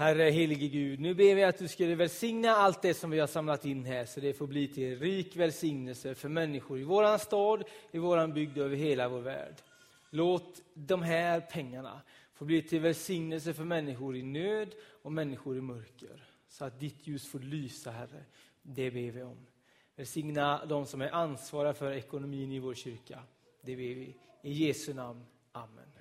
[0.00, 3.26] Herre helige Gud, nu ber vi att du skulle välsigna allt det som vi har
[3.26, 7.64] samlat in här så det får bli till rik välsignelse för människor i våran stad,
[7.90, 9.54] i våran bygd och över hela vår värld.
[10.10, 12.00] Låt de här pengarna
[12.34, 14.68] få bli till välsignelse för människor i nöd
[15.02, 16.24] och människor i mörker.
[16.48, 18.24] Så att ditt ljus får lysa, Herre.
[18.62, 19.46] Det ber vi om.
[19.96, 23.22] Välsigna de som är ansvariga för ekonomin i vår kyrka.
[23.62, 24.16] Det ber vi.
[24.42, 25.24] I Jesu namn.
[25.52, 25.99] Amen.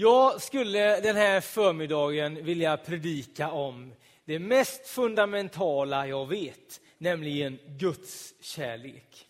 [0.00, 8.34] Jag skulle den här förmiddagen vilja predika om det mest fundamentala jag vet, nämligen Guds
[8.40, 9.26] kärlek.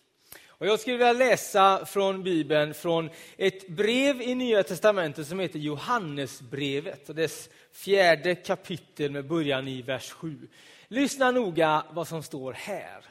[0.47, 5.59] Och jag skulle vilja läsa från Bibeln, från ett brev i Nya Testamentet som heter
[5.59, 10.47] Johannesbrevet och dess fjärde kapitel med början i vers 7.
[10.87, 13.05] Lyssna noga vad som står här.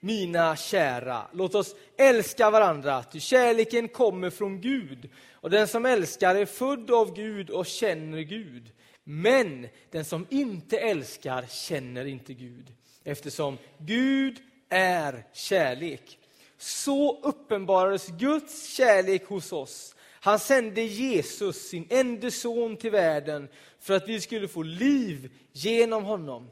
[0.00, 5.10] Mina kära, låt oss älska varandra, ty kärleken kommer från Gud.
[5.32, 8.72] Och den som älskar är född av Gud och känner Gud.
[9.04, 12.72] Men den som inte älskar känner inte Gud,
[13.04, 14.38] eftersom Gud
[14.68, 16.18] är kärlek.
[16.58, 19.94] Så uppenbarades Guds kärlek hos oss.
[20.20, 23.48] Han sände Jesus, sin enda son, till världen
[23.80, 26.50] för att vi skulle få liv genom honom.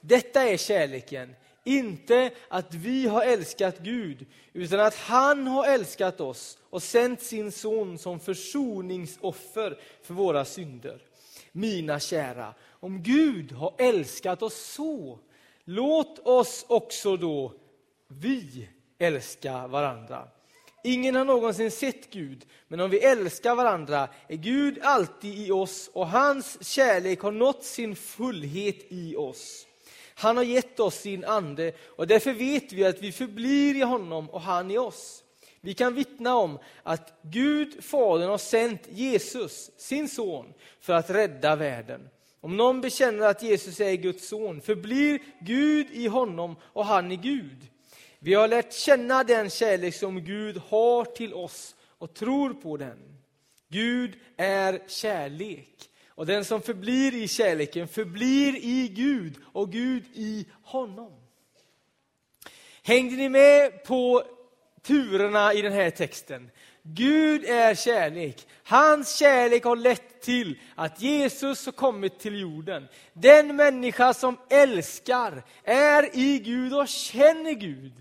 [0.00, 6.58] Detta är kärleken, inte att vi har älskat Gud, utan att han har älskat oss
[6.70, 11.02] och sänt sin son som försoningsoffer för våra synder.
[11.52, 15.18] Mina kära, om Gud har älskat oss så,
[15.64, 17.52] låt oss också då,
[18.08, 20.28] vi, älska varandra.
[20.84, 25.90] Ingen har någonsin sett Gud, men om vi älskar varandra är Gud alltid i oss
[25.92, 29.66] och hans kärlek har nått sin fullhet i oss.
[30.20, 34.30] Han har gett oss sin ande och därför vet vi att vi förblir i honom
[34.30, 35.24] och han i oss.
[35.60, 40.46] Vi kan vittna om att Gud, Fadern, har sänt Jesus, sin son,
[40.80, 42.08] för att rädda världen.
[42.40, 47.16] Om någon bekänner att Jesus är Guds son förblir Gud i honom och han i
[47.16, 47.68] Gud.
[48.18, 52.98] Vi har lärt känna den kärlek som Gud har till oss och tror på den.
[53.68, 55.89] Gud är kärlek.
[56.20, 61.12] Och den som förblir i kärleken förblir i Gud och Gud i honom.
[62.82, 64.22] Hängde ni med på
[64.82, 66.50] turerna i den här texten?
[66.82, 68.46] Gud är kärlek.
[68.64, 72.88] Hans kärlek har lett till att Jesus har kommit till jorden.
[73.12, 77.92] Den människa som älskar är i Gud och känner Gud.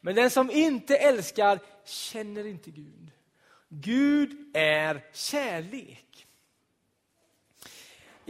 [0.00, 3.10] Men den som inte älskar känner inte Gud.
[3.68, 6.09] Gud är kärlek.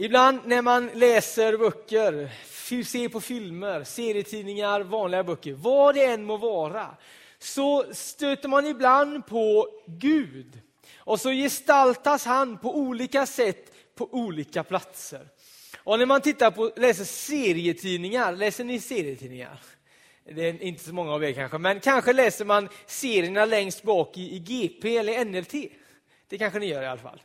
[0.01, 2.29] Ibland när man läser böcker,
[2.83, 6.87] ser på filmer, serietidningar, vanliga böcker, vad det än må vara,
[7.39, 10.61] så stöter man ibland på Gud.
[10.97, 15.27] Och så gestaltas han på olika sätt på olika platser.
[15.77, 19.59] Och när man tittar på, läser serietidningar, läser ni serietidningar?
[20.23, 24.17] Det är inte så många av er kanske, men kanske läser man serierna längst bak
[24.17, 25.71] i, i GP eller NLT.
[26.27, 27.21] Det kanske ni gör i alla fall.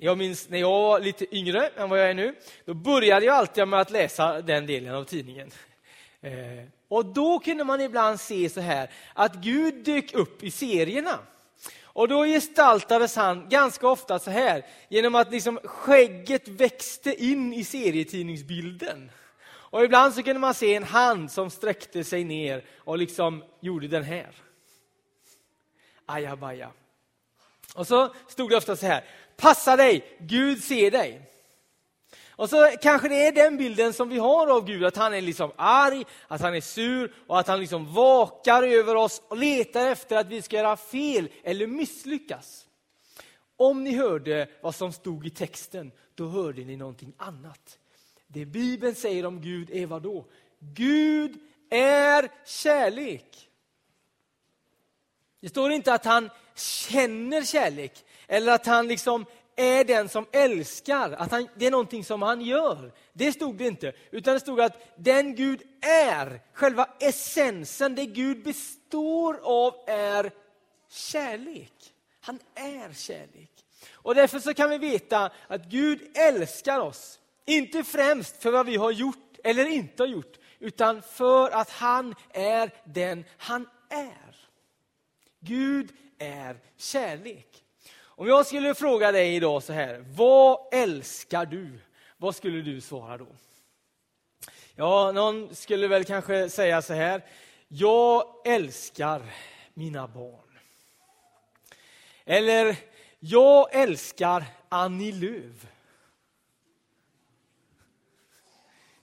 [0.00, 3.34] Jag minns när jag var lite yngre än vad jag är nu, då började jag
[3.34, 5.50] alltid med att läsa den delen av tidningen.
[6.20, 6.32] Eh,
[6.88, 11.18] och då kunde man ibland se så här att Gud dök upp i serierna.
[11.82, 17.64] Och då gestaltades han ganska ofta så här, genom att liksom skägget växte in i
[17.64, 19.10] serietidningsbilden.
[19.46, 23.88] Och ibland så kunde man se en hand som sträckte sig ner och liksom gjorde
[23.88, 24.30] den här.
[26.06, 26.70] Ajabaja.
[27.78, 29.04] Och så stod det ofta så här,
[29.36, 31.22] passa dig, Gud ser dig.
[32.30, 35.20] Och så kanske det är den bilden som vi har av Gud, att han är
[35.20, 39.86] liksom arg, att han är sur och att han liksom vakar över oss och letar
[39.86, 42.66] efter att vi ska göra fel eller misslyckas.
[43.56, 47.78] Om ni hörde vad som stod i texten, då hörde ni någonting annat.
[48.26, 50.26] Det Bibeln säger om Gud är vad då?
[50.58, 51.38] Gud
[51.70, 53.47] är kärlek.
[55.40, 59.24] Det står inte att han känner kärlek eller att han liksom
[59.56, 62.92] är den som älskar, att han, det är någonting som han gör.
[63.12, 68.44] Det stod det inte, utan det stod att den Gud är, själva essensen, det Gud
[68.44, 70.30] består av är
[70.90, 71.72] kärlek.
[72.20, 73.50] Han är kärlek.
[73.92, 77.18] Och därför så kan vi veta att Gud älskar oss.
[77.46, 82.14] Inte främst för vad vi har gjort eller inte har gjort, utan för att han
[82.32, 84.27] är den han är.
[85.40, 87.64] Gud är kärlek.
[88.02, 91.78] Om jag skulle fråga dig idag så här, vad älskar du?
[92.16, 93.26] Vad skulle du svara då?
[94.74, 97.22] Ja, någon skulle väl kanske säga så här,
[97.68, 99.22] jag älskar
[99.74, 100.58] mina barn.
[102.24, 102.76] Eller,
[103.18, 105.66] jag älskar Annie Lööf.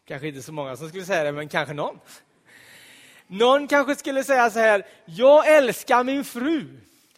[0.05, 1.99] Kanske inte så många som skulle säga det, men kanske någon.
[3.39, 6.67] Någon kanske skulle säga så här, jag älskar min fru,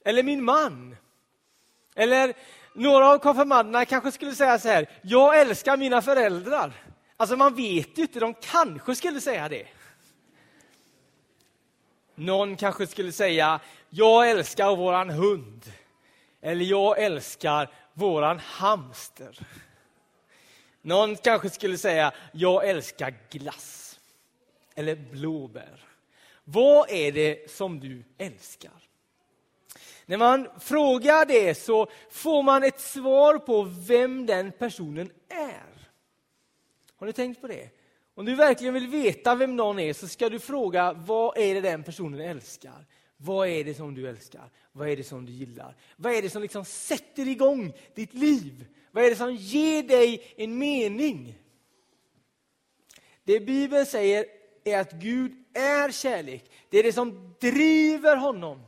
[0.04, 0.98] eller min man.
[1.96, 2.34] Eller
[2.74, 6.74] några av konfirmanderna kanske skulle säga så här, jag älskar mina föräldrar.
[7.18, 9.68] Alltså man vet ju inte, de kanske skulle säga det.
[12.16, 13.60] Någon kanske skulle säga,
[13.90, 15.72] jag älskar våran hund.
[16.42, 19.40] Eller jag älskar våran hamster.
[20.81, 24.00] Någon kanske skulle säga, jag älskar glass.
[24.75, 25.88] Eller blåbär.
[26.49, 28.71] Vad är det som du älskar?
[30.05, 35.89] När man frågar det så får man ett svar på vem den personen är.
[36.95, 37.69] Har ni tänkt på det?
[38.15, 41.61] Om du verkligen vill veta vem någon är så ska du fråga vad är det
[41.61, 42.85] den personen älskar?
[43.17, 44.49] Vad är det som du älskar?
[44.71, 45.75] Vad är det som du gillar?
[45.95, 48.65] Vad är det som liksom sätter igång ditt liv?
[48.91, 51.39] Vad är det som ger dig en mening?
[53.23, 54.25] Det Bibeln säger
[54.63, 56.44] är att Gud är kärlek.
[56.69, 58.62] Det är det som driver honom.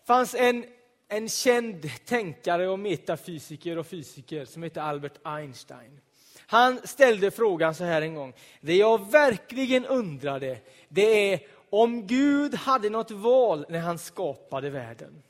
[0.00, 0.64] Det fanns en,
[1.08, 6.00] en känd tänkare och metafysiker och fysiker som hette Albert Einstein.
[6.46, 8.32] Han ställde frågan så här en gång.
[8.60, 10.58] Det jag verkligen undrade,
[10.88, 11.40] det är
[11.70, 15.22] om Gud hade något val när han skapade världen.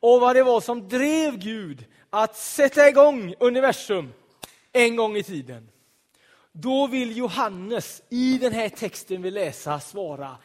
[0.00, 4.12] Och vad det var som drev Gud att sätta igång universum
[4.72, 5.68] en gång i tiden.
[6.62, 10.36] Då vill Johannes i den här texten vi läser svara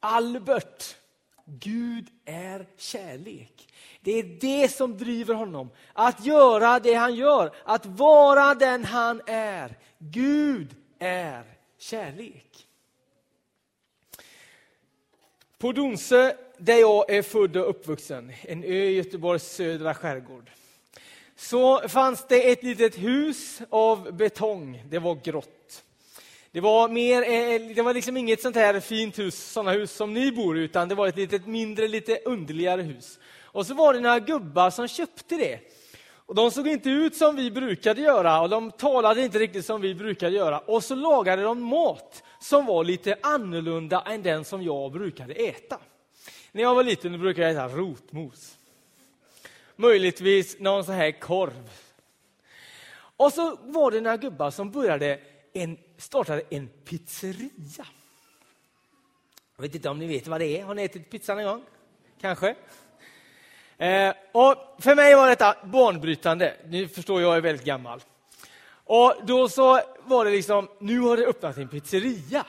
[0.00, 0.96] Albert,
[1.44, 3.68] Gud är kärlek.
[4.00, 5.70] Det är det som driver honom.
[5.92, 9.78] Att göra det han gör, att vara den han är.
[9.98, 11.44] Gud är
[11.78, 12.66] kärlek.
[15.58, 20.50] På Donsö, där jag är född och uppvuxen, en ö i Göteborgs södra skärgård,
[21.36, 24.84] så fanns det ett litet hus av betong.
[24.88, 25.82] Det var grått.
[26.52, 30.14] Det var, mer, eh, det var liksom inget sånt här fint hus, sådana hus som
[30.14, 33.18] ni bor i, utan det var ett litet mindre, lite underligare hus.
[33.42, 35.60] Och så var det några gubbar som köpte det.
[36.26, 39.80] Och De såg inte ut som vi brukade göra och de talade inte riktigt som
[39.80, 40.58] vi brukade göra.
[40.58, 45.78] Och så lagade de mat som var lite annorlunda än den som jag brukade äta.
[46.52, 48.56] När jag var liten brukade jag äta rotmos.
[49.76, 51.70] Möjligtvis någon sån här korv.
[53.16, 55.20] Och så var det några gubbar som började
[55.52, 57.86] en, startade en pizzeria.
[59.56, 60.64] Jag vet inte om ni vet vad det är.
[60.64, 61.62] Har ni ätit pizza någon gång?
[62.20, 62.54] Kanske?
[63.78, 66.54] Eh, och för mig var detta banbrytande.
[66.68, 68.00] Ni förstår, jag är väldigt gammal.
[68.84, 72.46] Och då så var det liksom, nu har det öppnat en pizzeria.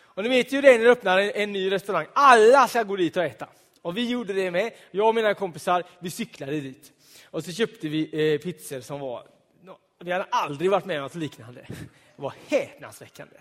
[0.00, 2.06] Och ni vet ju det när det öppnar en, en ny restaurang.
[2.12, 3.48] Alla ska gå dit och äta.
[3.82, 4.72] Och vi gjorde det med.
[4.90, 6.92] Jag och mina kompisar, vi cyklade dit.
[7.24, 9.26] Och så köpte vi eh, pizzor som var...
[10.04, 11.66] Vi hade aldrig varit med om något liknande.
[12.16, 13.36] Det var häpnadsväckande.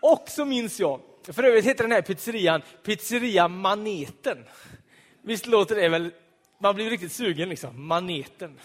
[0.00, 4.44] Och så minns jag, för övrigt heter den här pizzerian Pizzeria Maneten.
[5.22, 6.10] Visst låter det väl
[6.62, 7.86] man blir riktigt sugen, liksom.
[7.86, 8.60] maneten.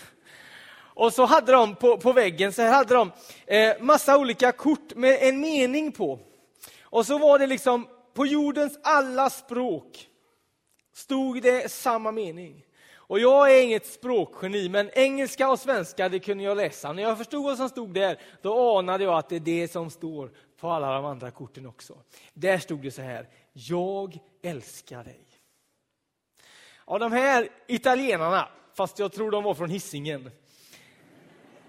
[0.77, 3.11] Och så hade de på, på väggen så här hade de
[3.45, 6.19] eh, massa olika kort med en mening på.
[6.81, 10.07] Och så var det liksom på jordens alla språk
[10.97, 12.65] stod det samma mening.
[12.95, 16.93] Och jag är inget språkgeni, men engelska och svenska det kunde jag läsa.
[16.93, 19.89] När jag förstod vad som stod där, då anade jag att det är det som
[19.89, 21.97] står på alla de andra korten också.
[22.33, 25.25] Där stod det så här, jag älskar dig.
[26.85, 30.31] Av de här italienarna, fast jag tror de var från hissingen.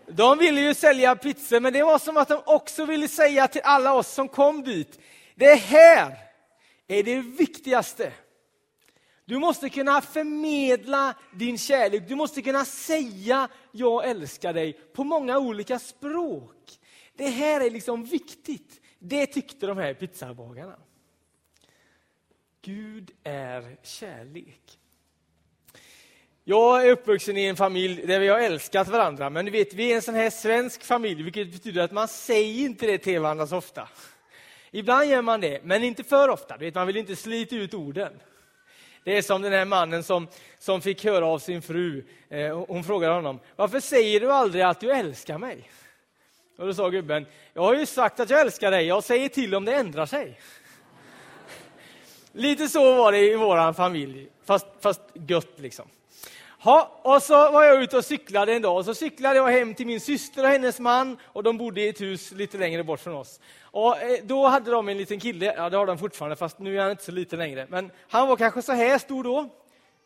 [0.06, 3.62] De ville ju sälja pizzor, men det var som att de också ville säga till
[3.64, 5.00] alla oss som kom dit,
[5.34, 6.16] det här
[6.86, 8.12] är det viktigaste.
[9.28, 15.38] Du måste kunna förmedla din kärlek, du måste kunna säga jag älskar dig på många
[15.38, 16.78] olika språk.
[17.16, 18.80] Det här är liksom viktigt.
[18.98, 20.76] Det tyckte de här pizzabagarna.
[22.62, 24.78] Gud är kärlek.
[26.44, 29.92] Jag är uppvuxen i en familj där vi har älskat varandra, men du vet, vi
[29.92, 33.46] är en sån här svensk familj, vilket betyder att man säger inte det till varandra
[33.46, 33.88] så ofta.
[34.70, 36.56] Ibland gör man det, men inte för ofta.
[36.56, 38.12] Du vet, man vill inte slita ut orden.
[39.08, 42.04] Det är som den här mannen som, som fick höra av sin fru.
[42.28, 45.70] Eh, hon frågade honom, varför säger du aldrig att du älskar mig?
[46.58, 49.54] Och då sa gubben, jag har ju sagt att jag älskar dig, jag säger till
[49.54, 50.40] om det ändrar sig.
[52.32, 55.88] Lite så var det i vår familj, fast, fast gött liksom.
[56.60, 59.74] Ha, och så var jag ute och cyklade en dag och så cyklade jag hem
[59.74, 63.00] till min syster och hennes man och de bodde i ett hus lite längre bort
[63.00, 63.40] från oss.
[63.62, 66.76] Och eh, då hade de en liten kille, ja det har de fortfarande fast nu
[66.76, 69.48] är han inte så liten längre, men han var kanske så här stor då.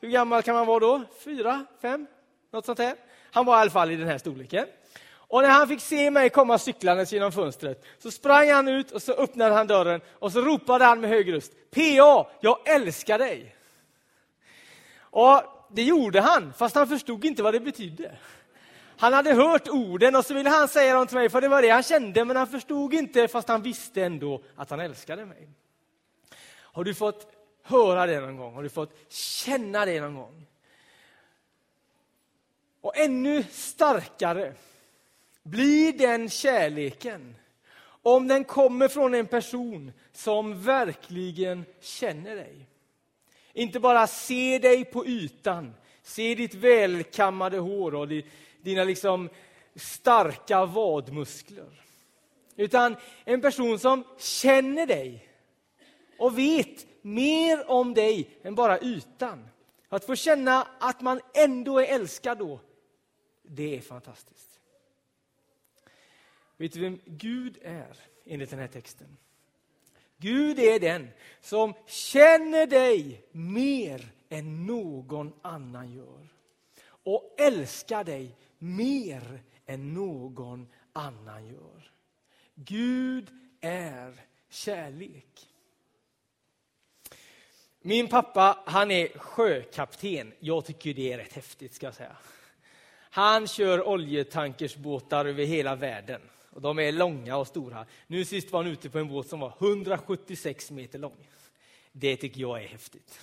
[0.01, 1.03] Hur gammal kan man vara då?
[1.25, 2.07] Fyra, fem?
[2.53, 2.95] Något sånt här.
[3.33, 4.67] Han var i alla fall i den här storleken.
[5.15, 9.03] Och när han fick se mig komma cyklandes genom fönstret så sprang han ut och
[9.03, 11.53] så öppnade han dörren och så ropade han med hög röst.
[11.71, 13.57] PA, jag älskar dig!
[15.01, 18.19] Och det gjorde han, fast han förstod inte vad det betydde.
[18.97, 21.63] Han hade hört orden och så ville han säga dem till mig, för det var
[21.63, 25.49] det han kände, men han förstod inte, fast han visste ändå att han älskade mig.
[26.55, 28.55] Har du fått höra det någon gång?
[28.55, 30.47] Har du fått känna det någon gång?
[32.81, 34.55] Och ännu starkare
[35.43, 37.37] blir den kärleken
[38.03, 42.67] om den kommer från en person som verkligen känner dig.
[43.53, 48.09] Inte bara se dig på ytan, se ditt välkammade hår och
[48.63, 49.29] dina liksom
[49.75, 51.83] starka vadmuskler.
[52.57, 55.29] Utan en person som känner dig
[56.19, 59.49] och vet mer om dig än bara ytan.
[59.89, 62.61] Att få känna att man ändå är älskad då,
[63.43, 64.61] det är fantastiskt.
[66.57, 69.17] Vet du vem Gud är enligt den här texten?
[70.23, 71.09] Gud är den
[71.41, 76.29] som känner dig mer än någon annan gör.
[76.85, 81.93] Och älskar dig mer än någon annan gör.
[82.55, 83.29] Gud
[83.61, 85.49] är kärlek.
[87.81, 90.33] Min pappa han är sjökapten.
[90.39, 91.75] Jag tycker det är rätt häftigt.
[91.75, 92.17] ska jag säga.
[93.11, 96.21] Han kör oljetankersbåtar över hela världen.
[96.55, 97.87] Och de är långa och stora.
[98.07, 101.29] Nu sist var han ute på en båt som var 176 meter lång.
[101.93, 103.21] Det tycker jag är häftigt.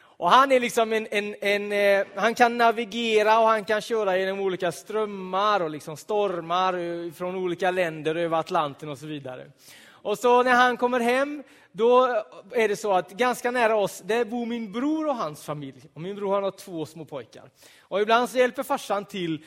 [0.00, 4.18] Och han är liksom en, en, en eh, han kan navigera och han kan köra
[4.18, 9.50] genom olika strömmar och liksom stormar eh, från olika länder över Atlanten och så vidare.
[9.86, 11.42] Och så när han kommer hem,
[11.72, 15.82] då är det så att ganska nära oss, där bor min bror och hans familj.
[15.94, 17.50] Och min bror har två små pojkar.
[17.80, 19.44] Och ibland så hjälper farsan till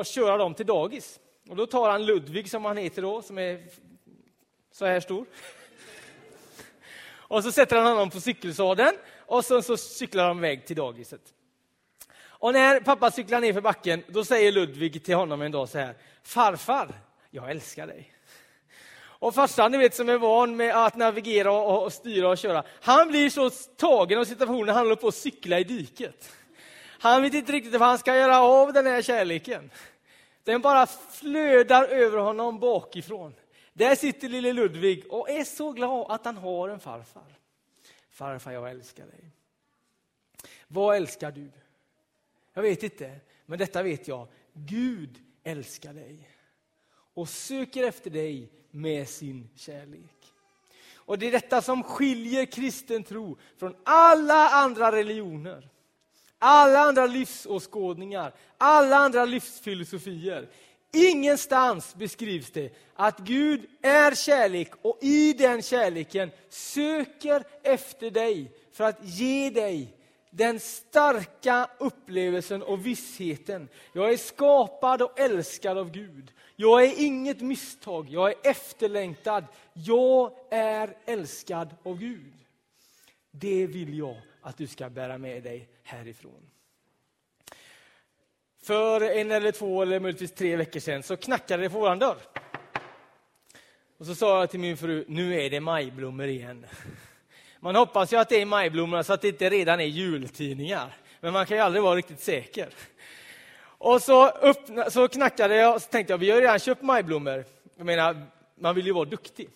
[0.00, 1.18] att köra dem till dagis.
[1.50, 3.60] Och då tar han Ludvig, som han heter då, som är
[4.72, 5.26] så här stor.
[7.12, 11.20] Och så sätter han honom på cykelsadeln och så, så cyklar de iväg till dagiset.
[12.22, 15.78] Och när pappa cyklar ner för backen, då säger Ludvig till honom en dag så
[15.78, 15.94] här.
[16.22, 16.94] Farfar,
[17.30, 18.14] jag älskar dig.
[19.02, 22.64] Och farsan, ni vet, som är van med att navigera och, och styra och köra,
[22.80, 26.32] han blir så tagen av situationen, han håller på att cykla i diket.
[26.98, 29.70] Han vet inte riktigt vad han ska göra av den här kärleken.
[30.50, 33.34] Den bara flödar över honom bakifrån.
[33.72, 37.38] Där sitter lille Ludvig och är så glad att han har en farfar.
[38.10, 39.30] Farfar, jag älskar dig.
[40.68, 41.50] Vad älskar du?
[42.52, 44.28] Jag vet inte, men detta vet jag.
[44.52, 46.28] Gud älskar dig
[47.14, 50.32] och söker efter dig med sin kärlek.
[50.94, 55.68] Och Det är detta som skiljer kristen tro från alla andra religioner.
[56.42, 60.48] Alla andra livsåskådningar, alla andra livsfilosofier.
[60.92, 68.84] Ingenstans beskrivs det att Gud är kärlek och i den kärleken söker efter dig för
[68.84, 69.96] att ge dig
[70.30, 73.68] den starka upplevelsen och vissheten.
[73.92, 76.32] Jag är skapad och älskad av Gud.
[76.56, 79.44] Jag är inget misstag, jag är efterlängtad.
[79.72, 82.34] Jag är älskad av Gud.
[83.30, 86.50] Det vill jag att du ska bära med dig härifrån.
[88.62, 92.18] För en eller två eller möjligtvis tre veckor sedan så knackade det på vår dörr.
[93.98, 96.66] Och så sa jag till min fru, nu är det majblommor igen.
[97.60, 100.96] Man hoppas ju att det är majblommor så att det inte redan är jultidningar.
[101.20, 102.68] Men man kan ju aldrig vara riktigt säker.
[103.62, 106.82] Och så, öppna, så knackade jag och så tänkte jag, vi har ju redan köpt
[106.82, 107.44] majblommor.
[107.76, 109.48] Jag menar, man vill ju vara duktig.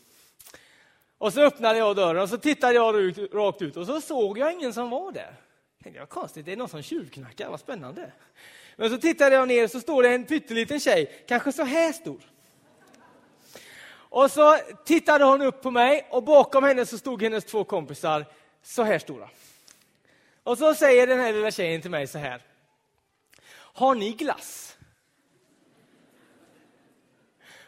[1.19, 4.53] Och så öppnade jag dörren och så tittade jag rakt ut och så såg jag
[4.53, 5.35] ingen som var där.
[5.83, 8.13] Tänkte jag, konstigt, det är någon som tjuvknackar, vad spännande.
[8.77, 11.93] Men så tittade jag ner och så står det en pytteliten tjej, kanske så här
[11.93, 12.21] stor.
[14.15, 18.27] Och så tittade hon upp på mig och bakom henne så stod hennes två kompisar
[18.63, 19.31] så här stora.
[20.43, 22.43] Och så säger den här lilla tjejen till mig så här.
[23.57, 24.77] Har ni glass?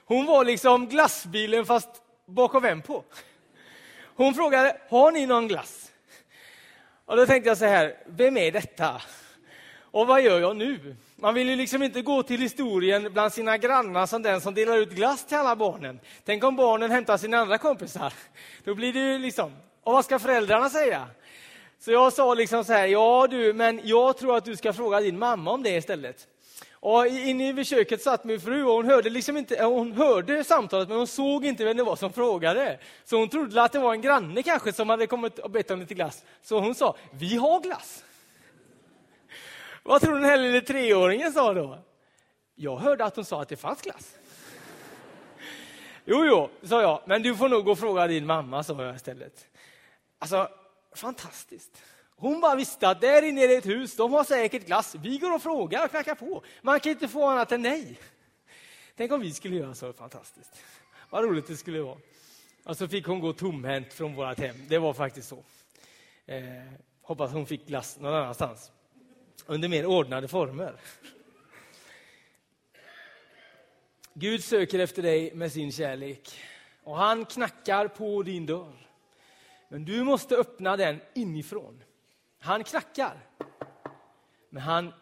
[0.05, 3.05] Hon var liksom glassbilen fast bakom vem på?
[4.16, 5.92] Hon frågade, har ni någon glass?
[7.04, 9.02] Och då tänkte jag så här, vem är detta?
[9.78, 10.96] Och vad gör jag nu?
[11.16, 14.76] Man vill ju liksom inte gå till historien bland sina grannar som den som delar
[14.76, 16.00] ut glass till alla barnen.
[16.25, 18.12] Tänk om barnen hämtar sina andra kompisar.
[18.64, 21.08] Då blir det ju liksom, och vad ska föräldrarna säga?
[21.78, 25.00] Så jag sa liksom så här, ja du, men jag tror att du ska fråga
[25.00, 26.28] din mamma om det istället.
[26.87, 30.45] Och inne vid köket satt min fru och hon hörde, liksom inte, eh, hon hörde
[30.45, 32.78] samtalet men hon såg inte vem det var som frågade.
[33.05, 35.81] Så hon trodde att det var en granne kanske som hade kommit och bett om
[35.81, 36.25] lite glass.
[36.43, 38.05] Så hon sa, vi har glass.
[39.83, 41.78] Vad tror du den här lille treåringen sa då?
[42.55, 44.14] Jag hörde att hon sa att det fanns glass.
[46.05, 48.97] Jo, jo, sa jag, men du får nog gå och fråga din mamma, sa jag
[48.97, 49.47] istället.
[50.19, 50.49] Alltså,
[50.95, 51.83] fantastiskt.
[52.16, 54.94] Hon bara visste att där inne är det ett hus, de har säkert glass.
[54.94, 56.42] Vi går och frågar och knackar på.
[56.62, 57.99] Man kan inte få annat än nej.
[58.96, 60.62] Tänk om vi skulle göra så fantastiskt.
[61.11, 61.99] Vad roligt det skulle vara.
[62.64, 64.56] Och så fick hon gå tomhänt från vårt hem.
[64.68, 65.44] Det var faktiskt så.
[66.26, 66.42] Eh,
[67.02, 68.73] hoppas hon fick glass någon annanstans.
[69.46, 70.75] Under mer ordnade former.
[74.14, 76.38] Gud söker efter dig med sin kärlek.
[76.82, 78.88] Och han knackar på din dörr.
[79.68, 81.82] Men du måste öppna den inifrån.
[82.47, 83.21] Han knackar.
[84.50, 84.93] Men han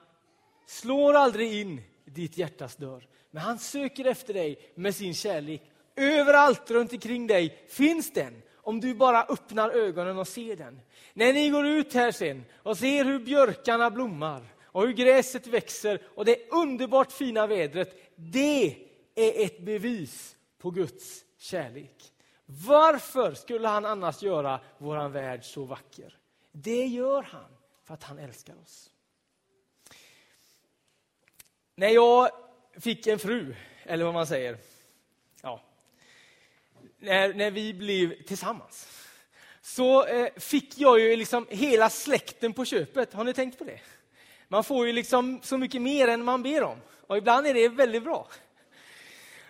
[0.66, 3.08] slår aldrig in ditt hjärtas dörr.
[3.30, 5.62] Men han söker efter dig med sin kärlek.
[5.96, 8.42] Överallt runt omkring dig finns den.
[8.56, 10.80] Om du bara öppnar ögonen och ser den.
[11.14, 16.02] När ni går ut här sen och ser hur björkarna blommar och hur gräset växer
[16.14, 18.16] och det underbart fina vädret.
[18.16, 18.76] Det
[19.14, 22.12] är ett bevis på Guds kärlek.
[22.46, 26.18] Varför skulle han annars göra vår värld så vacker?
[26.56, 28.90] Det gör han för att han älskar oss.
[31.74, 32.30] När jag
[32.78, 34.58] fick en fru, eller vad man säger,
[35.42, 35.60] ja,
[36.98, 38.88] när, när vi blev tillsammans,
[39.62, 43.12] så eh, fick jag ju liksom hela släkten på köpet.
[43.12, 43.80] Har ni tänkt på det?
[44.48, 46.78] Man får ju liksom så mycket mer än man ber om.
[47.06, 48.28] Och ibland är det väldigt bra.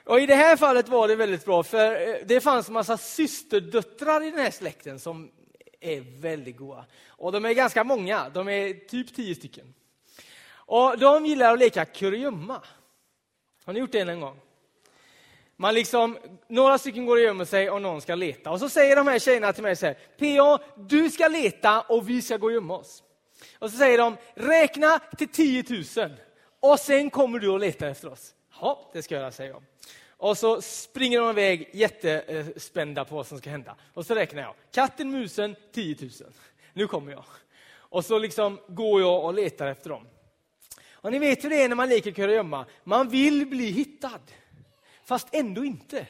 [0.04, 2.96] Och I det här fallet var det väldigt bra, för eh, det fanns en massa
[2.96, 5.30] systerdöttrar i den här släkten som
[5.86, 6.84] är väldigt goda.
[7.08, 9.74] Och de är ganska många, de är typ tio stycken.
[10.66, 12.62] Och De gillar att leka kurragömma.
[13.64, 14.40] Har ni gjort det en gång?
[15.56, 18.50] Man liksom, några stycken går och gömmer sig och någon ska leta.
[18.50, 22.08] Och så säger de här tjejerna till mig så här, PA, du ska leta och
[22.08, 23.02] vi ska gå och gömma oss.
[23.58, 25.64] Och så säger de, räkna till 10
[25.96, 26.10] 000
[26.60, 28.34] och sen kommer du och letar efter oss.
[28.60, 29.62] Ja, det ska jag göra, säger jag.
[30.16, 33.76] Och så springer de iväg jättespända på vad som ska hända.
[33.94, 34.54] Och så räknar jag.
[34.72, 36.10] Katten, musen, 10 000.
[36.72, 37.24] Nu kommer jag.
[37.72, 40.06] Och så liksom går jag och letar efter dem.
[40.92, 42.66] Och ni vet hur det är när man leker kurragömma.
[42.84, 44.20] Man vill bli hittad.
[45.04, 46.06] Fast ändå inte.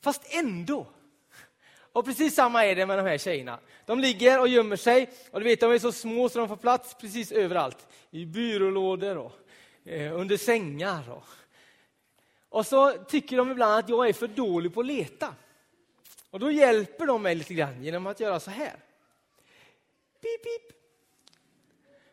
[0.00, 0.86] Fast ändå.
[1.92, 3.58] Och precis samma är det med de här tjejerna.
[3.86, 5.10] De ligger och gömmer sig.
[5.30, 7.88] Och du vet, de är så små så de får plats precis överallt.
[8.10, 9.32] I byrålådor och
[9.84, 11.10] eh, under sängar.
[11.10, 11.24] Och,
[12.50, 15.34] och så tycker de ibland att jag är för dålig på att leta.
[16.30, 18.76] Och då hjälper de mig lite grann genom att göra så här.
[20.20, 20.76] Pip, pip.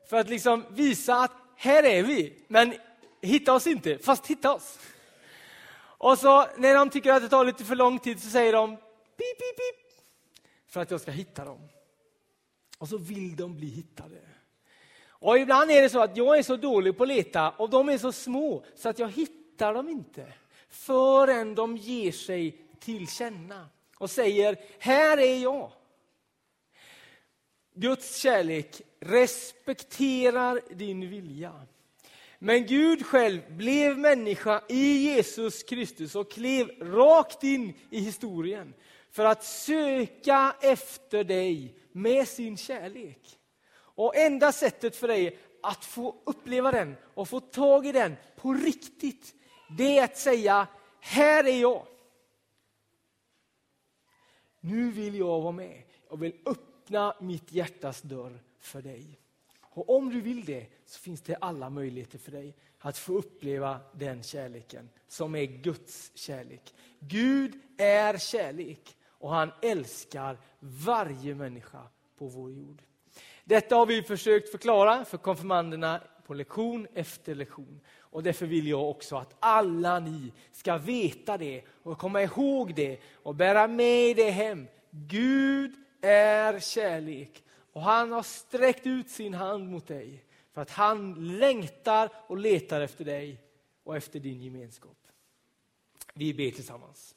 [0.09, 2.73] För att liksom visa att här är vi, men
[3.21, 4.79] hitta oss inte, fast hitta oss.
[5.79, 8.75] Och så när de tycker att det tar lite för lång tid så säger de
[8.77, 10.03] pip, pip, pip.
[10.67, 11.69] För att jag ska hitta dem.
[12.77, 14.21] Och så vill de bli hittade.
[15.09, 17.89] Och ibland är det så att jag är så dålig på att leta och de
[17.89, 20.33] är så små så att jag hittar hittar dem inte
[20.69, 25.71] förrän de ger sig till känna och säger, här är jag.
[27.73, 31.53] Guds kärlek respekterar din vilja.
[32.39, 38.73] Men Gud själv blev människa i Jesus Kristus och klev rakt in i historien
[39.11, 43.39] för att söka efter dig med sin kärlek.
[43.77, 48.53] Och enda sättet för dig att få uppleva den och få tag i den på
[48.53, 49.33] riktigt,
[49.69, 50.67] det är att säga,
[50.99, 51.85] här är jag.
[54.59, 55.83] Nu vill jag vara med.
[56.09, 59.19] Jag vill öppna mitt hjärtas dörr för dig.
[59.61, 63.79] Och om du vill det så finns det alla möjligheter för dig att få uppleva
[63.93, 66.73] den kärleken som är Guds kärlek.
[66.99, 71.81] Gud är kärlek och han älskar varje människa
[72.17, 72.81] på vår jord.
[73.43, 77.79] Detta har vi försökt förklara för konfirmanderna på lektion efter lektion.
[77.99, 82.99] Och därför vill jag också att alla ni ska veta det och komma ihåg det
[83.13, 84.67] och bära med det hem.
[84.89, 91.13] Gud är kärlek och han har sträckt ut sin hand mot dig för att han
[91.37, 93.41] längtar och letar efter dig
[93.83, 94.97] och efter din gemenskap.
[96.13, 97.15] Vi ber tillsammans.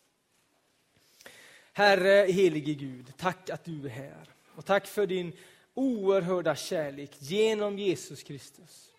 [1.73, 4.29] Herre, helige Gud, tack att du är här.
[4.55, 5.33] Och tack för din
[5.75, 8.90] oerhörda kärlek genom Jesus Kristus.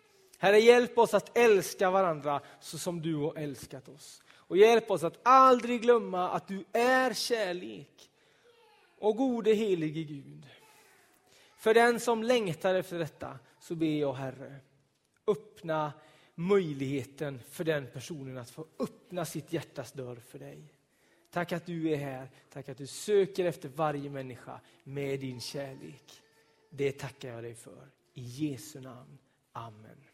[0.42, 4.22] Herre, hjälp oss att älska varandra så som du har älskat oss.
[4.30, 8.10] Och hjälp oss att aldrig glömma att du är kärlek.
[8.98, 10.48] Och gode helige Gud,
[11.58, 14.56] för den som längtar efter detta så ber jag Herre,
[15.28, 15.94] öppna
[16.36, 20.74] möjligheten för den personen att få öppna sitt hjärtas dörr för dig.
[21.32, 26.22] Tack att du är här, tack att du söker efter varje människa med din kärlek.
[26.70, 27.88] Det tackar jag dig för.
[28.14, 29.18] I Jesu namn.
[29.52, 30.11] Amen.